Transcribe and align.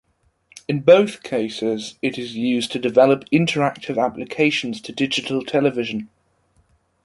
In 0.67 0.79
both 0.79 1.21
cases 1.21 1.95
it 2.01 2.17
is 2.17 2.33
used 2.35 2.71
to 2.71 2.79
develop 2.79 3.23
interactive 3.25 4.03
applications 4.03 4.81
to 4.81 4.91
digital 4.91 5.45
television. 5.45 6.09